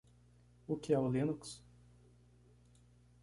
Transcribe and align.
O 0.67 0.75
que 0.75 0.95
é 0.95 0.99
o 0.99 1.07
Linux? 1.07 1.61